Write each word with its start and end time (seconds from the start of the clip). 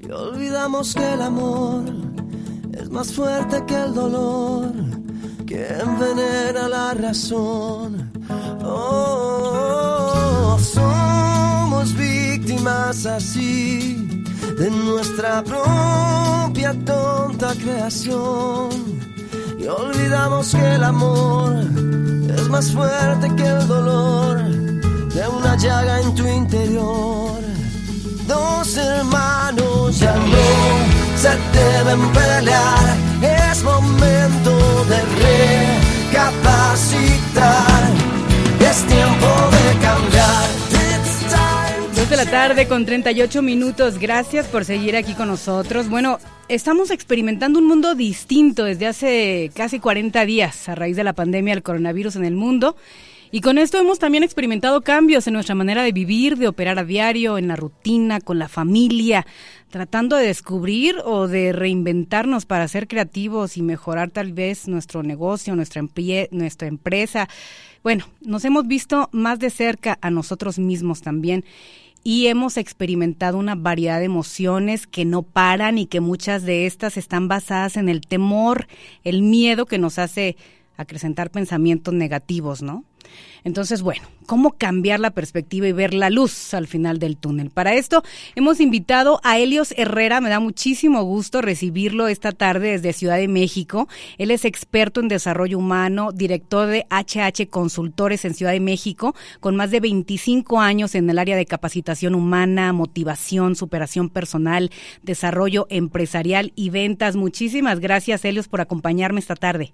Y 0.00 0.10
olvidamos 0.10 0.94
que 0.94 1.12
el 1.12 1.22
amor 1.22 1.84
es 2.72 2.90
más 2.90 3.12
fuerte 3.12 3.64
que 3.66 3.76
el 3.76 3.94
dolor, 3.94 4.72
que 5.46 5.64
envenena 5.68 6.66
la 6.68 6.94
razón. 6.94 8.10
Oh, 8.64 10.58
somos 10.60 11.94
víctimas 11.94 13.06
así 13.06 14.18
de 14.58 14.70
nuestra 14.72 15.44
propia 15.44 16.74
tonta 16.84 17.54
creación. 17.54 18.70
Y 19.56 19.66
olvidamos 19.68 20.52
que 20.52 20.74
el 20.74 20.82
amor 20.82 21.54
es 22.34 22.48
más 22.48 22.72
fuerte 22.72 23.32
que 23.36 23.46
el 23.46 23.68
dolor 23.68 24.42
de 25.14 25.28
una 25.28 25.56
llaga 25.56 26.00
en 26.00 26.14
tu 26.16 26.26
interior. 26.26 27.45
Dos 28.26 28.76
hermanos 28.76 29.98
ya 30.00 30.14
no 30.14 31.16
se 31.16 31.30
deben 31.56 32.12
pelear. 32.12 32.96
Es 33.22 33.62
momento 33.62 34.84
de 34.86 35.00
recapacitar. 36.10 37.82
Es 38.60 38.84
tiempo 38.86 39.26
de 39.50 39.78
cambiar. 39.80 40.46
Dos 41.94 42.10
de 42.10 42.16
la 42.16 42.26
tarde 42.26 42.66
con 42.68 42.84
38 42.84 43.42
minutos. 43.42 43.98
Gracias 43.98 44.46
por 44.46 44.64
seguir 44.64 44.96
aquí 44.96 45.14
con 45.14 45.28
nosotros. 45.28 45.88
Bueno, 45.88 46.18
estamos 46.48 46.90
experimentando 46.90 47.58
un 47.58 47.66
mundo 47.66 47.94
distinto 47.94 48.64
desde 48.64 48.86
hace 48.86 49.50
casi 49.54 49.78
40 49.78 50.26
días 50.26 50.68
a 50.68 50.74
raíz 50.74 50.96
de 50.96 51.04
la 51.04 51.12
pandemia 51.12 51.54
del 51.54 51.62
coronavirus 51.62 52.16
en 52.16 52.24
el 52.24 52.34
mundo. 52.34 52.76
Y 53.36 53.42
con 53.42 53.58
esto 53.58 53.76
hemos 53.76 53.98
también 53.98 54.24
experimentado 54.24 54.80
cambios 54.80 55.26
en 55.26 55.34
nuestra 55.34 55.54
manera 55.54 55.82
de 55.82 55.92
vivir, 55.92 56.38
de 56.38 56.48
operar 56.48 56.78
a 56.78 56.84
diario, 56.84 57.36
en 57.36 57.48
la 57.48 57.56
rutina, 57.56 58.18
con 58.18 58.38
la 58.38 58.48
familia, 58.48 59.26
tratando 59.68 60.16
de 60.16 60.28
descubrir 60.28 60.96
o 61.04 61.28
de 61.28 61.52
reinventarnos 61.52 62.46
para 62.46 62.66
ser 62.66 62.88
creativos 62.88 63.58
y 63.58 63.62
mejorar 63.62 64.08
tal 64.08 64.32
vez 64.32 64.68
nuestro 64.68 65.02
negocio, 65.02 65.54
nuestra, 65.54 65.82
nuestra 66.30 66.66
empresa. 66.66 67.28
Bueno, 67.82 68.06
nos 68.22 68.42
hemos 68.46 68.66
visto 68.66 69.10
más 69.12 69.38
de 69.38 69.50
cerca 69.50 69.98
a 70.00 70.10
nosotros 70.10 70.58
mismos 70.58 71.02
también 71.02 71.44
y 72.02 72.28
hemos 72.28 72.56
experimentado 72.56 73.36
una 73.36 73.54
variedad 73.54 73.98
de 73.98 74.06
emociones 74.06 74.86
que 74.86 75.04
no 75.04 75.20
paran 75.22 75.76
y 75.76 75.84
que 75.84 76.00
muchas 76.00 76.44
de 76.44 76.64
estas 76.64 76.96
están 76.96 77.28
basadas 77.28 77.76
en 77.76 77.90
el 77.90 78.00
temor, 78.00 78.66
el 79.04 79.20
miedo 79.20 79.66
que 79.66 79.76
nos 79.76 79.98
hace 79.98 80.36
acrecentar 80.76 81.30
pensamientos 81.30 81.94
negativos, 81.94 82.62
¿no? 82.62 82.84
Entonces, 83.44 83.82
bueno, 83.82 84.02
¿cómo 84.26 84.52
cambiar 84.52 84.98
la 84.98 85.10
perspectiva 85.10 85.68
y 85.68 85.72
ver 85.72 85.94
la 85.94 86.10
luz 86.10 86.52
al 86.54 86.66
final 86.66 86.98
del 86.98 87.16
túnel? 87.16 87.50
Para 87.50 87.74
esto 87.74 88.02
hemos 88.34 88.60
invitado 88.60 89.20
a 89.22 89.38
Helios 89.38 89.72
Herrera, 89.76 90.20
me 90.20 90.30
da 90.30 90.40
muchísimo 90.40 91.02
gusto 91.04 91.40
recibirlo 91.42 92.08
esta 92.08 92.32
tarde 92.32 92.72
desde 92.72 92.92
Ciudad 92.92 93.18
de 93.18 93.28
México. 93.28 93.88
Él 94.18 94.30
es 94.32 94.44
experto 94.44 95.00
en 95.00 95.08
desarrollo 95.08 95.58
humano, 95.58 96.10
director 96.12 96.66
de 96.66 96.86
HH 96.90 97.48
Consultores 97.48 98.24
en 98.24 98.34
Ciudad 98.34 98.52
de 98.52 98.60
México, 98.60 99.14
con 99.40 99.54
más 99.54 99.70
de 99.70 99.80
25 99.80 100.60
años 100.60 100.94
en 100.94 101.08
el 101.08 101.18
área 101.18 101.36
de 101.36 101.46
capacitación 101.46 102.14
humana, 102.14 102.72
motivación, 102.72 103.54
superación 103.54 104.10
personal, 104.10 104.70
desarrollo 105.02 105.66
empresarial 105.70 106.52
y 106.56 106.70
ventas. 106.70 107.14
Muchísimas 107.14 107.78
gracias, 107.78 108.24
Helios, 108.24 108.48
por 108.48 108.60
acompañarme 108.60 109.20
esta 109.20 109.36
tarde. 109.36 109.72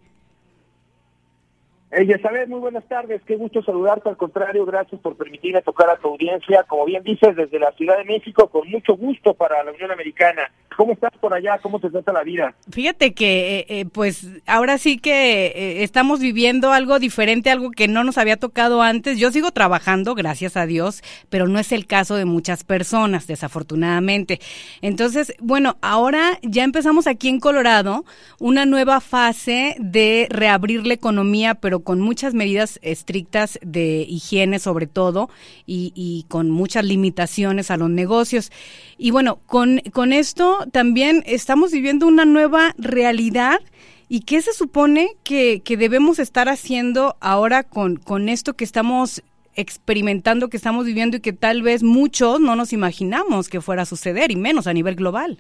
Eh, 1.93 2.03
Elizabeth, 2.03 2.49
muy 2.49 2.61
buenas 2.61 2.85
tardes, 2.89 3.21
qué 3.27 3.37
gusto 3.37 3.63
saludarte, 3.63 4.09
al 4.09 4.17
contrario, 4.17 4.65
gracias 4.65 4.99
por 5.01 5.15
permitirme 5.17 5.61
tocar 5.61 5.91
a 5.91 5.97
tu 5.97 6.09
audiencia, 6.09 6.65
como 6.65 6.87
bien 6.87 7.03
dices, 7.03 7.37
desde 7.37 7.59
la 7.59 7.71
Ciudad 7.73 7.99
de 7.99 8.05
México, 8.05 8.49
con 8.49 8.69
mucho 8.71 8.97
gusto 8.97 9.35
para 9.35 9.63
la 9.63 9.73
Unión 9.73 9.91
Americana. 9.91 10.51
¿Cómo 10.77 10.93
estás 10.93 11.13
por 11.21 11.35
allá? 11.35 11.59
¿Cómo 11.63 11.79
te 11.81 11.91
trata 11.91 12.13
la 12.13 12.23
vida? 12.23 12.55
Fíjate 12.71 13.15
que, 13.15 13.59
eh, 13.59 13.67
eh, 13.69 13.85
pues, 13.87 14.27
ahora 14.47 14.79
sí 14.79 14.99
que 14.99 15.47
eh, 15.47 15.83
estamos 15.83 16.21
viviendo 16.21 16.73
algo 16.73 16.99
diferente, 16.99 17.51
algo 17.51 17.71
que 17.71 17.89
no 17.89 18.05
nos 18.05 18.19
había 18.19 18.37
tocado 18.37 18.83
antes. 18.83 19.19
Yo 19.19 19.31
sigo 19.31 19.51
trabajando, 19.51 20.15
gracias 20.15 20.57
a 20.57 20.67
Dios, 20.67 21.03
pero 21.29 21.49
no 21.49 21.59
es 21.59 21.73
el 21.73 21.87
caso 21.87 22.17
de 22.17 22.25
muchas 22.25 22.65
personas, 22.65 23.27
desafortunadamente. 23.27 24.41
Entonces, 24.81 25.35
bueno, 25.41 25.77
ahora 25.81 26.39
ya 26.43 26.65
empezamos 26.65 27.07
aquí 27.07 27.29
en 27.29 27.41
Colorado 27.41 28.05
una 28.39 28.67
nueva 28.67 29.01
fase 29.01 29.77
de 29.79 30.27
reabrir 30.31 30.87
la 30.87 30.95
economía, 30.95 31.55
pero 31.55 31.81
con 31.81 32.01
muchas 32.01 32.35
medidas 32.35 32.79
estrictas 32.83 33.59
de 33.63 34.07
higiene 34.09 34.59
sobre 34.59 34.87
todo 34.87 35.31
y, 35.67 35.93
y 35.95 36.25
con 36.29 36.51
muchas 36.51 36.85
limitaciones 36.85 37.71
a 37.71 37.77
los 37.77 37.91
negocios. 37.91 38.51
Y 38.99 39.11
bueno, 39.11 39.41
con, 39.47 39.81
con 39.93 40.13
esto 40.13 40.62
también 40.67 41.23
estamos 41.27 41.73
viviendo 41.73 42.07
una 42.07 42.25
nueva 42.25 42.75
realidad. 42.79 43.61
¿Y 44.09 44.21
qué 44.21 44.43
se 44.43 44.53
supone 44.53 45.09
que, 45.25 45.61
que 45.61 45.77
debemos 45.77 46.19
estar 46.19 46.49
haciendo 46.49 47.17
ahora 47.21 47.63
con, 47.63 47.97
con 47.97 48.29
esto 48.29 48.55
que 48.55 48.65
estamos 48.65 49.23
experimentando, 49.55 50.49
que 50.49 50.57
estamos 50.57 50.85
viviendo 50.85 51.17
y 51.17 51.21
que 51.21 51.33
tal 51.33 51.63
vez 51.63 51.83
muchos 51.83 52.41
no 52.41 52.57
nos 52.57 52.73
imaginamos 52.73 53.49
que 53.49 53.61
fuera 53.61 53.83
a 53.83 53.87
suceder, 53.87 54.31
y 54.31 54.37
menos 54.37 54.67
a 54.67 54.73
nivel 54.73 54.97
global? 54.97 55.39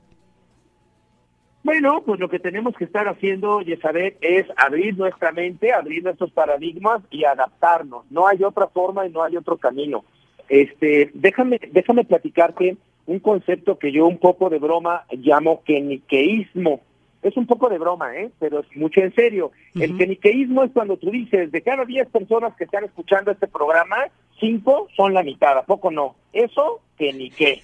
Bueno, 1.64 2.02
pues 2.04 2.18
lo 2.18 2.28
que 2.28 2.40
tenemos 2.40 2.74
que 2.74 2.84
estar 2.84 3.06
haciendo, 3.06 3.60
Yesabet, 3.60 4.18
es 4.20 4.46
abrir 4.56 4.98
nuestra 4.98 5.30
mente, 5.30 5.72
abrir 5.72 6.02
nuestros 6.02 6.32
paradigmas 6.32 7.02
y 7.10 7.24
adaptarnos. 7.24 8.04
No 8.10 8.26
hay 8.26 8.42
otra 8.42 8.66
forma 8.66 9.06
y 9.06 9.10
no 9.10 9.22
hay 9.22 9.36
otro 9.36 9.56
camino. 9.58 10.04
Este, 10.48 11.10
déjame, 11.14 11.60
déjame 11.70 12.04
platicarte 12.04 12.76
un 13.06 13.18
concepto 13.18 13.78
que 13.78 13.92
yo 13.92 14.06
un 14.06 14.18
poco 14.18 14.50
de 14.50 14.58
broma 14.58 15.04
llamo 15.10 15.62
keniqueísmo. 15.64 16.80
Es 17.22 17.36
un 17.36 17.46
poco 17.46 17.68
de 17.68 17.78
broma, 17.78 18.16
¿eh? 18.16 18.30
pero 18.40 18.60
es 18.60 18.76
mucho 18.76 19.00
en 19.00 19.14
serio. 19.14 19.52
El 19.76 19.96
keniqueísmo 19.96 20.64
es 20.64 20.72
cuando 20.72 20.96
tú 20.96 21.10
dices, 21.10 21.52
de 21.52 21.62
cada 21.62 21.84
10 21.84 22.08
personas 22.08 22.54
que 22.56 22.64
están 22.64 22.84
escuchando 22.84 23.30
este 23.30 23.46
programa, 23.46 23.96
5 24.40 24.88
son 24.96 25.14
la 25.14 25.22
mitad, 25.22 25.56
¿a 25.56 25.62
poco 25.62 25.92
no? 25.92 26.16
Eso, 26.32 26.80
que 26.98 27.12
ni 27.12 27.30
qué. 27.30 27.62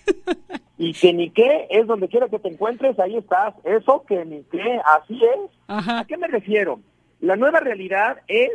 y 0.79 0.93
que 0.93 1.13
ni 1.13 1.31
qué 1.31 1.67
es 1.71 1.89
donde 1.89 2.07
quiera 2.07 2.29
que 2.29 2.39
te 2.39 2.49
encuentres, 2.49 3.01
ahí 3.01 3.17
estás. 3.17 3.55
Eso, 3.65 4.05
que 4.07 4.25
ni 4.25 4.45
qué, 4.45 4.81
así 4.85 5.21
es. 5.25 5.51
¿A 5.67 6.05
qué 6.07 6.17
me 6.17 6.29
refiero? 6.29 6.79
La 7.21 7.35
nueva 7.35 7.59
realidad 7.59 8.19
es 8.29 8.51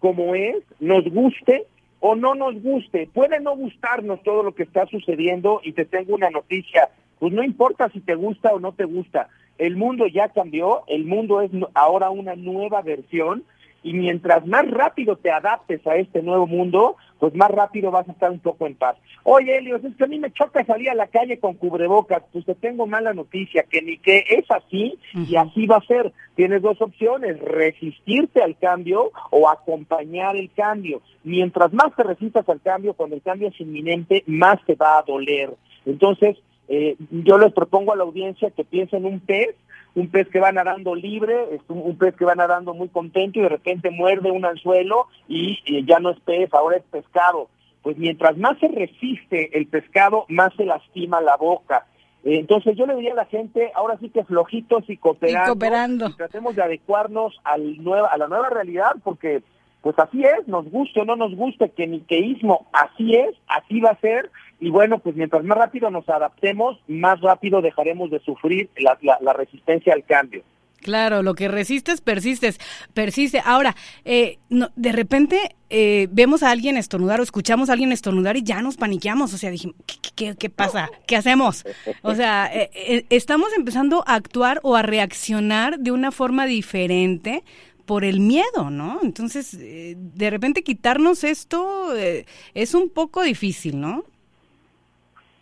como 0.00 0.34
es, 0.34 0.56
nos 0.80 1.04
guste 1.04 1.66
o 2.00 2.14
no 2.14 2.34
nos 2.34 2.60
guste. 2.62 3.08
Puede 3.12 3.40
no 3.40 3.56
gustarnos 3.56 4.22
todo 4.22 4.42
lo 4.42 4.54
que 4.54 4.62
está 4.62 4.86
sucediendo 4.86 5.60
y 5.62 5.72
te 5.72 5.84
tengo 5.84 6.14
una 6.14 6.30
noticia. 6.30 6.90
Pues 7.18 7.32
no 7.32 7.42
importa 7.42 7.88
si 7.90 8.00
te 8.00 8.14
gusta 8.14 8.52
o 8.52 8.60
no 8.60 8.72
te 8.72 8.84
gusta. 8.84 9.28
El 9.58 9.76
mundo 9.76 10.06
ya 10.06 10.28
cambió, 10.28 10.84
el 10.86 11.04
mundo 11.04 11.40
es 11.40 11.50
ahora 11.74 12.10
una 12.10 12.36
nueva 12.36 12.80
versión 12.82 13.44
y 13.82 13.92
mientras 13.92 14.46
más 14.46 14.68
rápido 14.70 15.16
te 15.16 15.30
adaptes 15.30 15.86
a 15.86 15.96
este 15.96 16.22
nuevo 16.22 16.46
mundo, 16.46 16.96
pues 17.18 17.34
más 17.34 17.50
rápido 17.50 17.90
vas 17.90 18.08
a 18.08 18.12
estar 18.12 18.30
un 18.30 18.40
poco 18.40 18.66
en 18.66 18.74
paz. 18.74 18.96
Oye, 19.24 19.58
Elios, 19.58 19.84
es 19.84 19.94
que 19.96 20.04
a 20.04 20.08
mí 20.08 20.18
me 20.18 20.32
choca 20.32 20.64
salir 20.64 20.90
a 20.90 20.94
la 20.94 21.08
calle 21.08 21.38
con 21.38 21.54
cubrebocas, 21.54 22.22
pues 22.32 22.44
te 22.44 22.54
tengo 22.54 22.86
mala 22.86 23.12
noticia, 23.12 23.64
que 23.68 23.82
ni 23.82 23.98
que 23.98 24.24
es 24.28 24.50
así 24.50 24.98
y 25.14 25.36
así 25.36 25.66
va 25.66 25.76
a 25.76 25.86
ser. 25.86 26.12
Tienes 26.34 26.62
dos 26.62 26.80
opciones, 26.80 27.40
resistirte 27.40 28.42
al 28.42 28.56
cambio 28.58 29.10
o 29.30 29.48
acompañar 29.48 30.36
el 30.36 30.50
cambio. 30.52 31.02
Mientras 31.24 31.72
más 31.72 31.94
te 31.96 32.04
resistas 32.04 32.48
al 32.48 32.60
cambio, 32.60 32.94
cuando 32.94 33.16
el 33.16 33.22
cambio 33.22 33.48
es 33.48 33.60
inminente, 33.60 34.24
más 34.26 34.64
te 34.66 34.74
va 34.74 34.98
a 34.98 35.02
doler. 35.02 35.54
Entonces, 35.86 36.36
eh, 36.68 36.96
yo 37.10 37.38
les 37.38 37.52
propongo 37.52 37.92
a 37.92 37.96
la 37.96 38.04
audiencia 38.04 38.50
que 38.50 38.64
piensen 38.64 39.06
un 39.06 39.20
pez 39.20 39.54
un 39.94 40.08
pez 40.10 40.28
que 40.28 40.40
va 40.40 40.52
nadando 40.52 40.94
libre, 40.94 41.54
es 41.54 41.60
un, 41.68 41.78
un, 41.78 41.96
pez 41.98 42.14
que 42.16 42.24
va 42.24 42.34
nadando 42.34 42.74
muy 42.74 42.88
contento 42.88 43.38
y 43.38 43.42
de 43.42 43.48
repente 43.48 43.90
muerde 43.90 44.30
un 44.30 44.44
anzuelo 44.44 45.06
y, 45.28 45.58
y 45.66 45.84
ya 45.86 45.98
no 45.98 46.10
es 46.10 46.20
pez, 46.20 46.52
ahora 46.54 46.76
es 46.76 46.84
pescado. 46.84 47.48
Pues 47.82 47.96
mientras 47.96 48.36
más 48.36 48.58
se 48.58 48.68
resiste 48.68 49.56
el 49.56 49.66
pescado, 49.66 50.24
más 50.28 50.52
se 50.56 50.64
lastima 50.64 51.20
la 51.20 51.36
boca. 51.36 51.86
Entonces 52.24 52.76
yo 52.76 52.84
le 52.86 52.96
diría 52.96 53.12
a 53.12 53.16
la 53.16 53.24
gente, 53.26 53.70
ahora 53.74 53.96
sí 54.00 54.10
que 54.10 54.24
flojitos 54.24 54.84
y 54.88 54.96
cooperando, 54.96 55.44
Y 55.44 55.46
cooperando. 55.46 56.08
y 56.08 56.16
tratemos 56.16 56.56
de 56.56 56.62
adecuarnos 56.62 57.38
al 57.44 57.82
nueva, 57.82 58.08
a 58.08 58.18
la 58.18 58.26
nueva 58.28 58.50
realidad, 58.50 58.96
porque 59.04 59.42
pues 59.82 59.98
así 59.98 60.22
es, 60.22 60.46
nos 60.48 60.68
guste 60.70 61.00
o 61.00 61.04
no 61.04 61.16
nos 61.16 61.34
guste, 61.34 61.70
que 61.70 61.86
niqueísmo, 61.86 62.66
así 62.72 63.14
es, 63.14 63.34
así 63.46 63.80
va 63.80 63.90
a 63.90 64.00
ser, 64.00 64.30
y 64.60 64.70
bueno, 64.70 64.98
pues 64.98 65.14
mientras 65.14 65.44
más 65.44 65.58
rápido 65.58 65.90
nos 65.90 66.08
adaptemos, 66.08 66.78
más 66.88 67.20
rápido 67.20 67.60
dejaremos 67.60 68.10
de 68.10 68.18
sufrir 68.20 68.68
la, 68.76 69.32
resistencia 69.32 69.94
al 69.94 70.04
cambio. 70.04 70.42
Claro, 70.80 71.22
lo 71.22 71.34
que 71.34 71.48
resistes, 71.48 72.00
persistes, 72.00 72.58
persiste. 72.94 73.42
Ahora, 73.44 73.74
eh, 74.04 74.38
no, 74.48 74.70
de 74.76 74.92
repente 74.92 75.56
eh, 75.70 76.08
vemos 76.10 76.42
a 76.42 76.50
alguien 76.50 76.76
estornudar 76.76 77.20
o 77.20 77.22
escuchamos 77.22 77.68
a 77.68 77.72
alguien 77.72 77.92
estornudar 77.92 78.36
y 78.36 78.42
ya 78.42 78.62
nos 78.62 78.76
paniqueamos. 78.76 79.34
O 79.34 79.38
sea, 79.38 79.50
dijimos, 79.50 79.76
¿qué, 79.86 79.96
qué, 80.14 80.36
qué 80.36 80.50
pasa? 80.50 80.88
¿Qué 81.06 81.16
hacemos? 81.16 81.64
O 82.02 82.14
sea, 82.14 82.50
eh, 82.52 82.70
eh, 82.74 83.06
estamos 83.10 83.48
empezando 83.56 84.02
a 84.06 84.14
actuar 84.14 84.60
o 84.62 84.76
a 84.76 84.82
reaccionar 84.82 85.78
de 85.78 85.90
una 85.90 86.10
forma 86.10 86.46
diferente 86.46 87.42
por 87.88 88.04
el 88.04 88.20
miedo, 88.20 88.68
¿no? 88.70 89.00
Entonces, 89.02 89.54
eh, 89.54 89.94
de 89.96 90.28
repente 90.28 90.62
quitarnos 90.62 91.24
esto 91.24 91.96
eh, 91.96 92.26
es 92.52 92.74
un 92.74 92.90
poco 92.90 93.22
difícil, 93.22 93.80
¿no? 93.80 94.04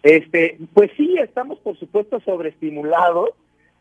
Este, 0.05 0.57
pues 0.73 0.93
sí, 0.97 1.17
estamos 1.19 1.59
por 1.59 1.77
supuesto 1.77 2.21
sobreestimulados, 2.21 3.31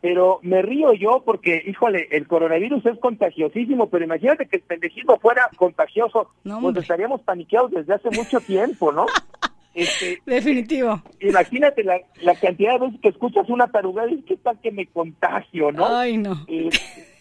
pero 0.00 0.40
me 0.42 0.62
río 0.62 0.92
yo 0.94 1.22
porque, 1.24 1.62
híjole, 1.64 2.08
el 2.10 2.26
coronavirus 2.26 2.84
es 2.86 2.98
contagiosísimo, 2.98 3.88
pero 3.88 4.04
imagínate 4.04 4.46
que 4.46 4.56
el 4.56 4.62
pendejismo 4.62 5.16
fuera 5.20 5.48
contagioso, 5.56 6.32
pues 6.42 6.76
estaríamos 6.76 7.20
paniqueados 7.20 7.70
desde 7.70 7.94
hace 7.94 8.10
mucho 8.10 8.40
tiempo, 8.40 8.90
¿no? 8.90 9.06
Este, 9.76 10.22
Definitivo. 10.24 11.02
Imagínate 11.20 11.84
la, 11.84 12.00
cantidad 12.40 12.72
de 12.72 12.86
veces 12.86 13.00
que 13.02 13.10
escuchas 13.10 13.46
una 13.50 13.68
tarugada 13.68 14.10
y 14.10 14.22
qué 14.22 14.38
tal 14.38 14.58
que 14.62 14.72
me 14.72 14.86
contagio, 14.86 15.70
¿no? 15.70 15.86
Ay, 15.86 16.16
no. 16.16 16.46
Eh, 16.48 16.70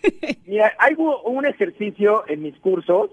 mira, 0.48 0.72
hay 0.80 0.96
un 0.98 1.46
ejercicio 1.46 2.24
en 2.30 2.44
mis 2.44 2.56
cursos 2.60 3.12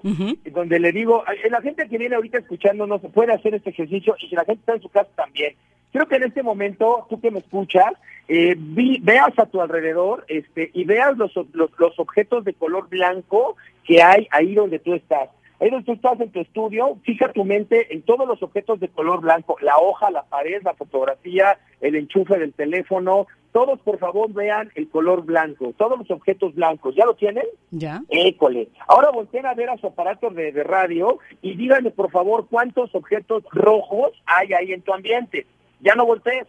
donde 0.52 0.78
le 0.78 0.92
digo, 0.92 1.24
la 1.50 1.60
gente 1.60 1.88
que 1.88 1.98
viene 1.98 2.14
ahorita 2.14 2.38
escuchando 2.38 2.86
no 2.86 3.00
se 3.00 3.08
puede 3.08 3.32
hacer 3.32 3.56
este 3.56 3.70
ejercicio 3.70 4.14
y 4.20 4.28
si 4.28 4.36
la 4.36 4.44
gente 4.44 4.60
está 4.60 4.74
en 4.74 4.82
su 4.82 4.88
casa 4.88 5.10
también. 5.16 5.54
Creo 5.92 6.06
que 6.06 6.16
en 6.16 6.22
este 6.22 6.44
momento, 6.44 7.06
tú 7.10 7.20
que 7.20 7.32
me 7.32 7.40
escuchas, 7.40 7.92
eh, 8.28 8.54
veas 8.56 9.36
a 9.36 9.46
tu 9.46 9.60
alrededor 9.60 10.24
este, 10.28 10.70
y 10.72 10.84
veas 10.84 11.18
los, 11.18 11.34
los, 11.52 11.70
los 11.78 11.98
objetos 11.98 12.44
de 12.44 12.54
color 12.54 12.88
blanco 12.88 13.56
que 13.84 14.02
hay 14.02 14.28
ahí 14.30 14.54
donde 14.54 14.78
tú 14.78 14.94
estás. 14.94 15.28
Ahí 15.62 15.70
donde 15.70 15.86
tú 15.86 15.92
estás 15.92 16.20
en 16.20 16.32
tu 16.32 16.40
estudio, 16.40 16.98
fija 17.04 17.32
tu 17.32 17.44
mente 17.44 17.94
en 17.94 18.02
todos 18.02 18.26
los 18.26 18.42
objetos 18.42 18.80
de 18.80 18.88
color 18.88 19.20
blanco, 19.20 19.56
la 19.60 19.78
hoja, 19.78 20.10
la 20.10 20.24
pared, 20.24 20.60
la 20.64 20.74
fotografía, 20.74 21.56
el 21.80 21.94
enchufe 21.94 22.36
del 22.36 22.52
teléfono, 22.52 23.28
todos 23.52 23.78
por 23.78 24.00
favor 24.00 24.32
vean 24.32 24.72
el 24.74 24.88
color 24.88 25.22
blanco, 25.24 25.72
todos 25.78 26.00
los 26.00 26.10
objetos 26.10 26.56
blancos, 26.56 26.96
¿ya 26.96 27.06
lo 27.06 27.14
tienen? 27.14 27.44
Ya. 27.70 28.02
École. 28.08 28.70
Ahora 28.88 29.10
volteen 29.10 29.46
a 29.46 29.54
ver 29.54 29.70
a 29.70 29.76
su 29.76 29.86
aparato 29.86 30.30
de, 30.30 30.50
de 30.50 30.64
radio 30.64 31.20
y 31.42 31.54
díganme 31.54 31.92
por 31.92 32.10
favor 32.10 32.48
cuántos 32.50 32.92
objetos 32.96 33.44
rojos 33.52 34.10
hay 34.26 34.52
ahí 34.54 34.72
en 34.72 34.82
tu 34.82 34.92
ambiente. 34.92 35.46
Ya 35.78 35.94
no 35.94 36.04
voltees. 36.04 36.48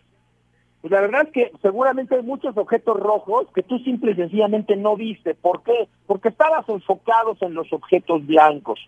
Pues 0.84 0.92
la 0.92 1.00
verdad 1.00 1.22
es 1.28 1.32
que 1.32 1.52
seguramente 1.62 2.14
hay 2.14 2.24
muchos 2.24 2.58
objetos 2.58 3.00
rojos 3.00 3.48
que 3.56 3.64
tú 3.64 3.80
simple 3.80 4.12
y 4.12 4.16
sencillamente 4.16 4.76
no 4.76 4.98
viste. 4.98 5.34
¿Por 5.34 5.64
qué? 5.64 5.88
Porque 6.08 6.28
estabas 6.28 6.68
enfocados 6.68 7.42
en 7.42 7.54
los 7.54 7.72
objetos 7.72 8.26
blancos. 8.28 8.80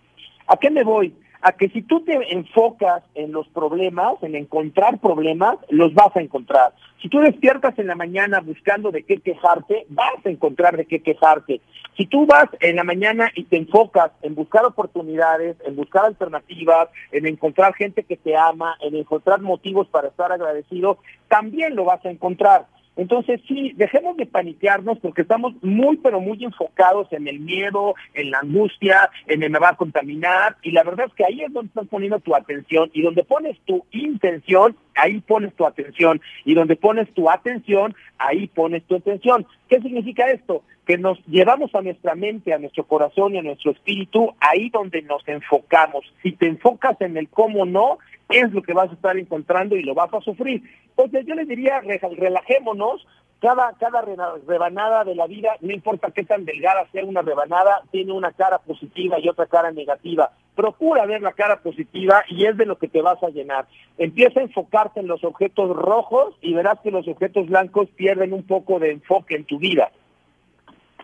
¿A 0.47 0.57
qué 0.57 0.69
me 0.69 0.83
voy? 0.83 1.13
A 1.42 1.51
que 1.51 1.69
si 1.69 1.81
tú 1.83 2.01
te 2.01 2.13
enfocas 2.33 3.03
en 3.13 3.31
los 3.31 3.47
problemas, 3.50 4.15
en 4.21 4.36
encontrar 4.36 5.00
problemas, 5.00 5.57
los 5.69 5.94
vas 5.94 6.15
a 6.15 6.21
encontrar. 6.21 6.74
Si 7.01 7.09
tú 7.09 7.19
despiertas 7.19 7.77
en 7.77 7.88
la 7.88 7.95
mañana 7.95 8.39
buscando 8.39 8.92
de 8.92 9.03
qué 9.03 9.19
quejarte, 9.19 9.86
vas 9.89 10.25
a 10.25 10.30
encontrar 10.30 10.75
de 10.75 10.86
qué 10.86 11.01
quejarte. 11.01 11.62
Si 11.97 12.07
tú 12.07 12.25
vas 12.25 12.47
en 12.62 12.75
la 12.75 12.83
mañana 12.83 13.31
y 13.36 13.44
te 13.44 13.57
enfocas 13.57 14.12
en 14.21 14.33
buscar 14.36 14.65
oportunidades, 14.65 15.56
en 15.65 15.75
buscar 15.75 16.06
alternativas, 16.06 16.89
en 17.12 17.27
encontrar 17.27 17.75
gente 17.75 18.03
que 18.03 18.18
te 18.18 18.36
ama, 18.36 18.75
en 18.81 18.95
encontrar 18.95 19.42
motivos 19.42 19.88
para 19.88 20.07
estar 20.07 20.31
agradecido, 20.31 20.97
también 21.27 21.75
lo 21.75 21.86
vas 21.86 22.03
a 22.06 22.09
encontrar. 22.09 22.65
Entonces, 22.97 23.42
sí, 23.47 23.74
dejemos 23.75 24.15
de 24.18 24.25
paniquearnos 24.25 25.00
porque 25.00 25.24
estamos 25.24 25.53
muy, 25.62 25.97
pero 25.97 26.19
muy 26.19 26.44
enfocados 26.44 27.12
en 27.12 27.27
el 27.27 27.39
miedo, 27.39 27.95
en 28.13 28.31
la 28.31 28.39
angustia, 28.39 29.09
en 29.27 29.44
el 29.44 29.50
me 29.50 29.59
va 29.59 29.69
a 29.69 29.75
contaminar. 29.75 30.57
Y 30.62 30.71
la 30.71 30.83
verdad 30.83 31.07
es 31.07 31.13
que 31.13 31.25
ahí 31.25 31.42
es 31.42 31.51
donde 31.51 31.69
estás 31.69 31.88
poniendo 31.88 32.19
tu 32.19 32.36
atención 32.36 32.89
y 32.94 33.01
donde 33.01 33.24
pones 33.24 33.57
tu 33.65 33.86
intención, 33.92 34.75
ahí 34.95 35.19
pones 35.21 35.53
tu 35.56 35.65
atención. 35.65 36.21
Y 36.45 36.53
donde 36.53 36.75
pones 36.75 37.12
tu 37.13 37.30
atención, 37.30 37.95
ahí 38.18 38.47
pones 38.47 38.83
tu 38.83 38.95
atención. 38.95 39.45
¿Qué 39.69 39.81
significa 39.81 40.30
esto? 40.30 40.63
Que 40.86 40.97
nos 40.97 41.18
llevamos 41.25 41.74
a 41.74 41.81
nuestra 41.81 42.15
mente, 42.15 42.53
a 42.53 42.59
nuestro 42.59 42.86
corazón 42.86 43.36
y 43.36 43.39
a 43.39 43.42
nuestro 43.42 43.71
espíritu 43.71 44.33
ahí 44.39 44.69
donde 44.69 45.01
nos 45.01 45.27
enfocamos. 45.27 46.06
Si 46.21 46.31
te 46.33 46.47
enfocas 46.47 47.00
en 47.01 47.18
el 47.18 47.27
cómo 47.30 47.65
no, 47.65 47.97
es 48.30 48.51
lo 48.51 48.62
que 48.62 48.74
vas 48.74 48.89
a 48.89 48.94
estar 48.94 49.18
encontrando 49.18 49.75
y 49.75 49.83
lo 49.83 49.94
vas 49.94 50.13
a 50.13 50.22
sufrir. 50.22 50.63
Entonces 50.89 51.25
yo 51.25 51.36
les 51.36 51.48
diría, 51.48 51.81
relajémonos, 51.81 53.06
cada, 53.39 53.74
cada 53.80 54.01
rebanada 54.01 55.04
de 55.04 55.13
la 55.13 55.27
vida, 55.27 55.56
no 55.62 55.72
importa 55.72 56.12
qué 56.12 56.24
tan 56.24 56.45
delgada 56.45 56.88
sea 56.92 57.06
una 57.06 57.22
rebanada, 57.22 57.83
tiene 57.92 58.13
una 58.13 58.31
cara 58.31 58.60
positiva 58.60 59.19
y 59.19 59.30
otra 59.30 59.45
cara 59.45 59.72
negativa. 59.72 60.31
Procura 60.56 61.06
ver 61.06 61.22
la 61.22 61.33
cara 61.33 61.62
positiva 61.62 62.24
y 62.30 62.45
es 62.45 62.57
de 62.57 62.66
lo 62.66 62.77
que 62.77 62.88
te 62.88 63.01
vas 63.01 63.22
a 63.22 63.30
llenar. 63.30 63.68
Empieza 63.98 64.39
a 64.39 64.44
enfocarte 64.44 65.01
en 65.01 65.07
los 65.07 65.24
objetos 65.24 65.75
rojos 65.75 66.33
y 66.42 66.54
verás 66.54 66.80
que 66.80 66.92
los 66.92 67.07
objetos 67.07 67.48
blancos 67.48 67.89
pierden 67.95 68.33
un 68.33 68.44
poco 68.44 68.80
de 68.80 68.92
enfoque 68.92 69.36
en 69.36 69.44
tu 69.44 69.60
vida. 69.60 69.92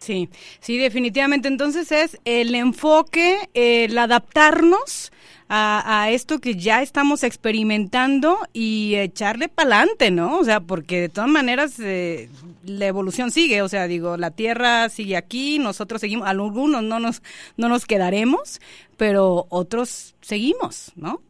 Sí, 0.01 0.29
sí, 0.59 0.79
definitivamente. 0.79 1.47
Entonces 1.47 1.91
es 1.91 2.19
el 2.25 2.55
enfoque, 2.55 3.37
el 3.53 3.95
adaptarnos 3.95 5.11
a, 5.47 6.09
esto 6.09 6.39
que 6.39 6.55
ya 6.55 6.81
estamos 6.81 7.23
experimentando 7.23 8.39
y 8.51 8.95
echarle 8.95 9.47
para 9.47 9.77
adelante, 9.77 10.09
¿no? 10.09 10.39
O 10.39 10.43
sea, 10.43 10.59
porque 10.61 11.01
de 11.01 11.09
todas 11.09 11.29
maneras 11.29 11.75
eh, 11.79 12.29
la 12.63 12.87
evolución 12.87 13.31
sigue, 13.31 13.61
o 13.61 13.69
sea, 13.69 13.85
digo, 13.87 14.17
la 14.17 14.31
Tierra 14.31 14.89
sigue 14.89 15.17
aquí, 15.17 15.59
nosotros 15.59 16.01
seguimos, 16.01 16.27
algunos 16.27 16.81
no 16.83 16.99
nos, 16.99 17.21
no 17.57 17.69
nos 17.69 17.85
quedaremos, 17.85 18.61
pero 18.97 19.45
otros 19.49 20.15
seguimos, 20.21 20.93
¿no? 20.95 21.21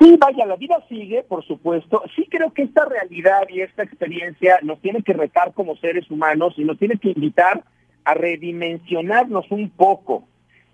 Sí, 0.00 0.16
vaya, 0.18 0.46
la 0.46 0.56
vida 0.56 0.82
sigue, 0.88 1.22
por 1.22 1.44
supuesto. 1.44 2.02
Sí 2.16 2.26
creo 2.30 2.54
que 2.54 2.62
esta 2.62 2.86
realidad 2.86 3.42
y 3.50 3.60
esta 3.60 3.82
experiencia 3.82 4.58
nos 4.62 4.80
tiene 4.80 5.02
que 5.02 5.12
retar 5.12 5.52
como 5.52 5.76
seres 5.76 6.10
humanos 6.10 6.54
y 6.56 6.64
nos 6.64 6.78
tiene 6.78 6.96
que 6.96 7.10
invitar 7.10 7.62
a 8.04 8.14
redimensionarnos 8.14 9.50
un 9.50 9.68
poco. 9.68 10.24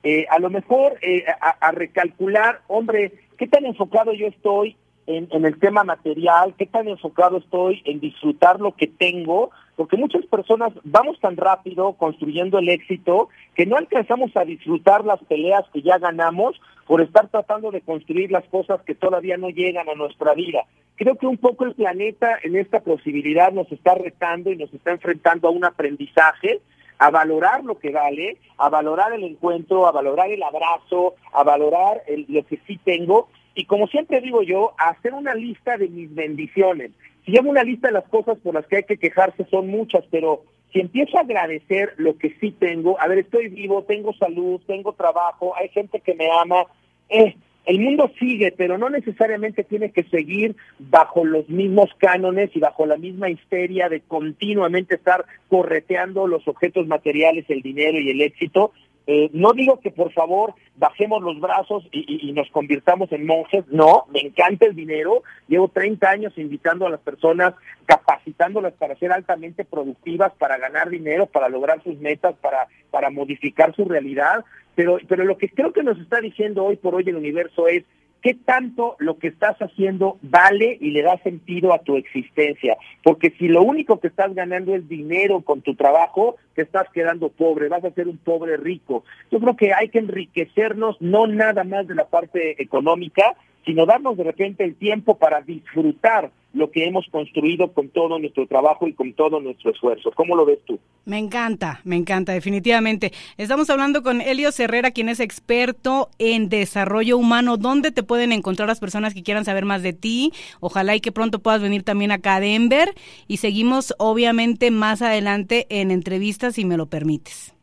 Eh, 0.04 0.26
a 0.30 0.38
lo 0.38 0.48
mejor 0.48 0.96
eh, 1.02 1.24
a, 1.40 1.72
recalcular, 1.72 2.60
hombre, 2.68 3.14
¿qué 3.36 3.48
tan 3.48 3.66
enfocado 3.66 4.12
yo 4.12 4.28
estoy 4.28 4.76
en, 5.08 5.26
en, 5.32 5.44
el 5.44 5.58
tema 5.58 5.82
material? 5.82 6.54
¿Qué 6.56 6.66
tan 6.66 6.86
enfocado 6.86 7.38
estoy 7.38 7.82
en 7.84 7.98
disfrutar 7.98 8.60
lo 8.60 8.76
que 8.76 8.86
tengo? 8.86 9.50
Porque 9.76 9.96
muchas 9.96 10.24
personas 10.26 10.72
vamos 10.84 11.20
tan 11.20 11.36
rápido 11.36 11.92
construyendo 11.94 12.58
el 12.58 12.68
éxito 12.68 13.28
que 13.54 13.66
no 13.66 13.76
alcanzamos 13.76 14.34
a 14.36 14.44
disfrutar 14.44 15.04
las 15.04 15.22
peleas 15.24 15.64
que 15.72 15.82
ya 15.82 15.98
ganamos 15.98 16.60
por 16.86 17.02
estar 17.02 17.28
tratando 17.28 17.70
de 17.70 17.82
construir 17.82 18.30
las 18.30 18.44
cosas 18.44 18.80
que 18.82 18.94
todavía 18.94 19.36
no 19.36 19.50
llegan 19.50 19.88
a 19.88 19.94
nuestra 19.94 20.34
vida. 20.34 20.64
Creo 20.96 21.16
que 21.16 21.26
un 21.26 21.36
poco 21.36 21.64
el 21.64 21.74
planeta 21.74 22.38
en 22.42 22.56
esta 22.56 22.80
posibilidad 22.80 23.52
nos 23.52 23.70
está 23.70 23.94
retando 23.94 24.50
y 24.50 24.56
nos 24.56 24.72
está 24.72 24.92
enfrentando 24.92 25.48
a 25.48 25.50
un 25.50 25.64
aprendizaje 25.64 26.60
a 26.98 27.10
valorar 27.10 27.62
lo 27.62 27.78
que 27.78 27.90
vale, 27.90 28.38
a 28.56 28.70
valorar 28.70 29.12
el 29.12 29.24
encuentro, 29.24 29.86
a 29.86 29.92
valorar 29.92 30.30
el 30.30 30.42
abrazo, 30.42 31.14
a 31.34 31.42
valorar 31.42 32.02
lo 32.28 32.46
que 32.46 32.58
sí 32.66 32.80
tengo 32.82 33.28
y 33.56 33.64
como 33.64 33.86
siempre 33.88 34.20
digo 34.20 34.42
yo, 34.42 34.74
a 34.78 34.90
hacer 34.90 35.14
una 35.14 35.34
lista 35.34 35.78
de 35.78 35.88
mis 35.88 36.14
bendiciones. 36.14 36.92
Si 37.26 37.32
llevo 37.32 37.50
una 37.50 37.64
lista 37.64 37.88
de 37.88 37.94
las 37.94 38.08
cosas 38.08 38.38
por 38.38 38.54
las 38.54 38.66
que 38.66 38.76
hay 38.76 38.82
que 38.84 38.98
quejarse 38.98 39.44
son 39.50 39.66
muchas, 39.66 40.04
pero 40.12 40.44
si 40.72 40.78
empiezo 40.78 41.18
a 41.18 41.22
agradecer 41.22 41.92
lo 41.96 42.16
que 42.16 42.36
sí 42.40 42.52
tengo, 42.52 43.00
a 43.00 43.08
ver, 43.08 43.18
estoy 43.18 43.48
vivo, 43.48 43.82
tengo 43.82 44.14
salud, 44.14 44.60
tengo 44.66 44.92
trabajo, 44.92 45.52
hay 45.56 45.68
gente 45.70 46.00
que 46.00 46.14
me 46.14 46.28
ama, 46.30 46.66
eh, 47.08 47.34
el 47.66 47.80
mundo 47.80 48.12
sigue, 48.20 48.54
pero 48.56 48.78
no 48.78 48.88
necesariamente 48.88 49.64
tiene 49.64 49.90
que 49.90 50.04
seguir 50.04 50.54
bajo 50.78 51.24
los 51.24 51.48
mismos 51.48 51.90
cánones 51.98 52.50
y 52.54 52.60
bajo 52.60 52.86
la 52.86 52.96
misma 52.96 53.28
histeria 53.28 53.88
de 53.88 54.02
continuamente 54.02 54.94
estar 54.94 55.24
correteando 55.48 56.28
los 56.28 56.46
objetos 56.46 56.86
materiales, 56.86 57.44
el 57.48 57.62
dinero 57.62 57.98
y 57.98 58.10
el 58.10 58.22
éxito. 58.22 58.70
Eh, 59.08 59.30
no 59.32 59.52
digo 59.52 59.78
que 59.78 59.92
por 59.92 60.12
favor 60.12 60.54
bajemos 60.76 61.22
los 61.22 61.38
brazos 61.38 61.86
y, 61.92 62.28
y, 62.28 62.32
nos 62.32 62.50
convirtamos 62.50 63.10
en 63.12 63.24
monjes, 63.24 63.64
no, 63.68 64.04
me 64.12 64.20
encanta 64.20 64.66
el 64.66 64.74
dinero, 64.74 65.22
llevo 65.46 65.68
30 65.68 66.10
años 66.10 66.32
invitando 66.36 66.86
a 66.86 66.90
las 66.90 67.00
personas, 67.00 67.54
capacitándolas 67.84 68.72
para 68.72 68.96
ser 68.96 69.12
altamente 69.12 69.64
productivas, 69.64 70.32
para 70.34 70.58
ganar 70.58 70.90
dinero, 70.90 71.26
para 71.26 71.48
lograr 71.48 71.80
sus 71.84 71.96
metas, 72.00 72.34
para, 72.40 72.66
para 72.90 73.10
modificar 73.10 73.74
su 73.76 73.84
realidad, 73.84 74.44
pero, 74.74 74.98
pero 75.06 75.24
lo 75.24 75.38
que 75.38 75.50
creo 75.50 75.72
que 75.72 75.84
nos 75.84 75.98
está 76.00 76.20
diciendo 76.20 76.64
hoy 76.64 76.76
por 76.76 76.96
hoy 76.96 77.04
el 77.06 77.16
universo 77.16 77.68
es 77.68 77.84
qué 78.26 78.34
tanto 78.34 78.96
lo 78.98 79.18
que 79.18 79.28
estás 79.28 79.56
haciendo 79.58 80.18
vale 80.20 80.76
y 80.80 80.90
le 80.90 81.02
da 81.02 81.16
sentido 81.18 81.72
a 81.72 81.78
tu 81.78 81.94
existencia. 81.94 82.76
Porque 83.04 83.30
si 83.38 83.46
lo 83.46 83.62
único 83.62 84.00
que 84.00 84.08
estás 84.08 84.34
ganando 84.34 84.74
es 84.74 84.88
dinero 84.88 85.42
con 85.42 85.60
tu 85.60 85.76
trabajo, 85.76 86.34
te 86.56 86.62
estás 86.62 86.88
quedando 86.92 87.28
pobre, 87.28 87.68
vas 87.68 87.84
a 87.84 87.92
ser 87.92 88.08
un 88.08 88.16
pobre 88.16 88.56
rico. 88.56 89.04
Yo 89.30 89.38
creo 89.38 89.54
que 89.54 89.72
hay 89.72 89.90
que 89.90 90.00
enriquecernos 90.00 90.96
no 91.00 91.28
nada 91.28 91.62
más 91.62 91.86
de 91.86 91.94
la 91.94 92.08
parte 92.08 92.60
económica, 92.60 93.36
sino 93.64 93.86
darnos 93.86 94.16
de 94.16 94.24
repente 94.24 94.64
el 94.64 94.74
tiempo 94.74 95.18
para 95.18 95.40
disfrutar 95.42 96.32
lo 96.56 96.70
que 96.70 96.86
hemos 96.86 97.06
construido 97.10 97.72
con 97.72 97.90
todo 97.90 98.18
nuestro 98.18 98.46
trabajo 98.46 98.88
y 98.88 98.94
con 98.94 99.12
todo 99.12 99.40
nuestro 99.40 99.70
esfuerzo. 99.70 100.10
¿Cómo 100.14 100.34
lo 100.34 100.46
ves 100.46 100.58
tú? 100.64 100.78
Me 101.04 101.18
encanta, 101.18 101.80
me 101.84 101.96
encanta, 101.96 102.32
definitivamente. 102.32 103.12
Estamos 103.36 103.68
hablando 103.68 104.02
con 104.02 104.22
Elio 104.22 104.48
Herrera, 104.58 104.90
quien 104.90 105.10
es 105.10 105.20
experto 105.20 106.08
en 106.18 106.48
desarrollo 106.48 107.18
humano. 107.18 107.58
¿Dónde 107.58 107.92
te 107.92 108.02
pueden 108.02 108.32
encontrar 108.32 108.68
las 108.68 108.80
personas 108.80 109.12
que 109.12 109.22
quieran 109.22 109.44
saber 109.44 109.66
más 109.66 109.82
de 109.82 109.92
ti? 109.92 110.32
Ojalá 110.60 110.96
y 110.96 111.00
que 111.00 111.12
pronto 111.12 111.40
puedas 111.40 111.60
venir 111.60 111.82
también 111.82 112.10
acá 112.10 112.36
a 112.36 112.40
Denver. 112.40 112.88
Y 113.28 113.36
seguimos, 113.36 113.94
obviamente, 113.98 114.70
más 114.70 115.02
adelante 115.02 115.66
en 115.68 115.90
entrevistas, 115.90 116.54
si 116.54 116.64
me 116.64 116.78
lo 116.78 116.86
permites. 116.86 117.54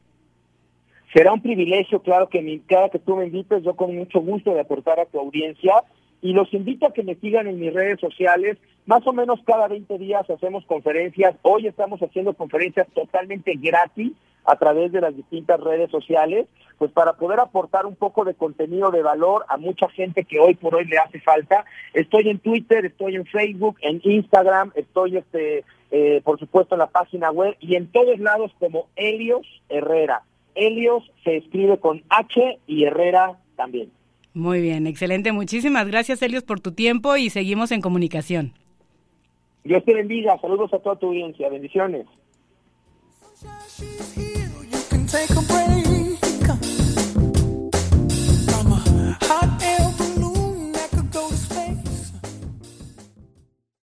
Será 1.15 1.33
un 1.33 1.41
privilegio, 1.41 2.01
claro 2.01 2.29
que 2.29 2.61
cada 2.67 2.89
que 2.89 2.99
tú 2.99 3.15
me 3.15 3.25
invites, 3.25 3.63
yo 3.63 3.75
con 3.75 3.95
mucho 3.95 4.19
gusto 4.19 4.53
de 4.53 4.61
aportar 4.61 4.99
a 4.99 5.05
tu 5.05 5.19
audiencia 5.19 5.83
y 6.23 6.31
los 6.31 6.51
invito 6.53 6.87
a 6.87 6.93
que 6.93 7.03
me 7.03 7.15
sigan 7.15 7.47
en 7.47 7.59
mis 7.59 7.73
redes 7.73 7.99
sociales. 7.99 8.57
Más 8.85 9.05
o 9.05 9.11
menos 9.11 9.41
cada 9.45 9.67
20 9.67 9.97
días 9.97 10.27
hacemos 10.29 10.65
conferencias. 10.65 11.35
Hoy 11.41 11.67
estamos 11.67 12.01
haciendo 12.01 12.33
conferencias 12.33 12.87
totalmente 12.95 13.53
gratis 13.55 14.13
a 14.45 14.55
través 14.55 14.93
de 14.93 15.01
las 15.01 15.15
distintas 15.15 15.59
redes 15.59 15.91
sociales, 15.91 16.47
pues 16.77 16.91
para 16.91 17.13
poder 17.13 17.39
aportar 17.41 17.85
un 17.85 17.95
poco 17.95 18.23
de 18.23 18.35
contenido 18.35 18.89
de 18.89 19.01
valor 19.01 19.45
a 19.49 19.57
mucha 19.57 19.89
gente 19.89 20.23
que 20.23 20.39
hoy 20.39 20.55
por 20.55 20.75
hoy 20.75 20.85
le 20.85 20.97
hace 20.97 21.19
falta. 21.19 21.65
Estoy 21.93 22.29
en 22.29 22.39
Twitter, 22.39 22.85
estoy 22.85 23.15
en 23.15 23.25
Facebook, 23.25 23.77
en 23.81 23.99
Instagram, 24.03 24.71
estoy 24.75 25.17
este 25.17 25.65
eh, 25.91 26.21
por 26.23 26.39
supuesto 26.39 26.75
en 26.75 26.79
la 26.79 26.87
página 26.87 27.31
web 27.31 27.55
y 27.59 27.75
en 27.75 27.91
todos 27.91 28.17
lados 28.19 28.51
como 28.59 28.87
Helios 28.95 29.45
Herrera. 29.67 30.23
Helios 30.55 31.03
se 31.25 31.37
escribe 31.37 31.79
con 31.79 32.01
H 32.09 32.59
y 32.65 32.85
Herrera 32.85 33.37
también. 33.57 33.91
Muy 34.33 34.61
bien, 34.61 34.87
excelente. 34.87 35.31
Muchísimas 35.31 35.87
gracias, 35.87 36.21
Helios, 36.21 36.43
por 36.43 36.59
tu 36.59 36.71
tiempo 36.71 37.15
y 37.17 37.29
seguimos 37.29 37.71
en 37.71 37.81
comunicación. 37.81 38.53
Dios 39.63 39.83
te 39.85 39.93
bendiga. 39.93 40.37
Saludos 40.39 40.73
a 40.73 40.79
toda 40.79 40.95
tu 40.97 41.07
audiencia. 41.07 41.49
Bendiciones. 41.49 42.05